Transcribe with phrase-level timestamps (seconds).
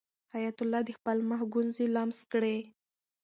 [0.33, 2.57] حیات الله د خپل مخ ګونځې لمس کړې.